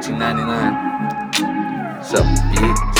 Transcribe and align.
1899. 0.00 1.98
What's 1.98 2.14
up, 2.14 2.24
bitch? 2.52 2.97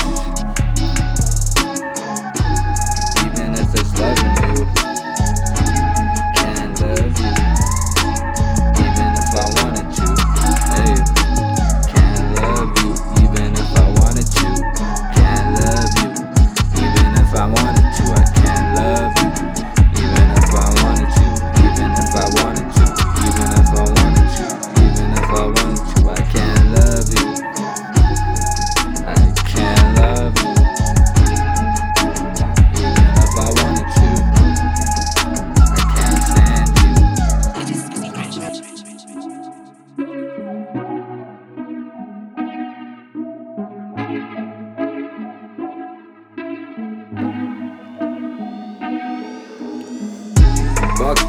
Buck 44.08 44.16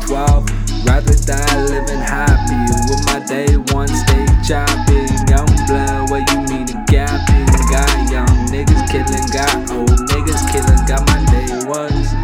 12, 0.08 0.48
rather 0.86 1.14
die 1.26 1.66
living 1.66 2.00
happy. 2.00 2.56
With 2.88 3.04
my 3.06 3.20
day 3.28 3.58
one, 3.76 3.90
stay 3.90 4.26
chopping. 4.48 5.12
Young 5.28 5.52
blood, 5.68 6.09
what 6.09 6.23
you 6.31 6.40
mean 6.48 6.68
to 6.68 6.76
gapping? 6.88 7.48
Got 7.70 8.09
young 8.09 8.48
niggas 8.48 8.88
killing, 8.90 9.28
got 9.34 9.53
old 9.72 9.90
niggas 10.08 10.50
killing, 10.50 10.86
got 10.88 11.06
my 11.06 11.20
day 11.34 11.52
ones. 11.68 12.16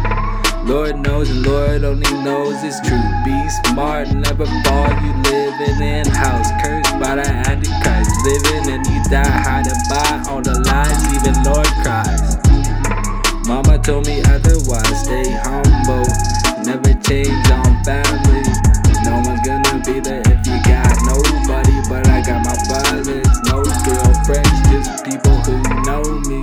Lord 0.66 0.96
knows 0.96 1.28
and 1.28 1.44
Lord 1.44 1.84
only 1.84 2.10
knows 2.24 2.64
it's 2.64 2.80
true. 2.80 2.96
Be 3.26 3.48
smart, 3.66 4.08
never 4.08 4.46
fall. 4.64 4.88
You 5.04 5.12
living 5.22 5.82
in 5.82 6.06
house, 6.06 6.50
cursed 6.64 6.98
by 6.98 7.16
the 7.16 7.28
Antichrist. 7.46 7.95
told 13.86 14.04
me 14.04 14.20
otherwise. 14.34 15.04
Stay 15.04 15.30
humble, 15.46 16.02
never 16.66 16.92
change 17.06 17.46
on 17.54 17.70
family. 17.86 18.42
No 19.06 19.22
one's 19.22 19.38
gonna 19.46 19.78
be 19.86 20.00
there 20.00 20.22
if 20.26 20.42
you 20.42 20.58
got 20.66 20.90
nobody, 21.06 21.78
but 21.88 22.02
I 22.10 22.20
got 22.20 22.42
my 22.42 22.56
violence. 22.66 23.30
No 23.46 23.62
girlfriends, 23.86 24.58
just 24.66 25.04
people 25.06 25.38
who 25.46 25.62
know 25.86 26.02
me. 26.26 26.42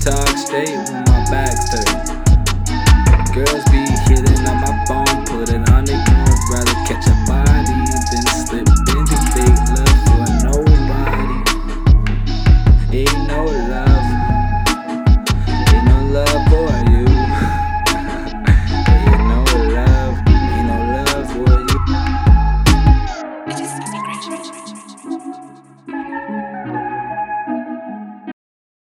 Talk 0.00 0.32
straight 0.40 0.72
when 0.88 1.04
my 1.04 1.20
back's 1.28 1.68
turned. 1.68 2.16
Girls 3.36 3.64
be 3.68 3.84
hitting 4.08 4.40
on 4.48 4.56
my 4.64 4.72
phone, 4.88 5.26
put 5.28 5.52
it 5.52 5.68
on 5.68 5.84
ignore. 5.84 6.32
Rather 6.48 6.78
catch 6.88 7.04
a 7.12 7.16
body 7.28 7.76
than 8.08 8.24
slip 8.48 8.68
into 8.96 9.16
fake 9.36 9.60
love 9.76 9.96
for 10.08 10.24
nobody. 10.48 11.44
Ain't 12.96 13.28
no 13.28 13.44
love. 13.44 13.97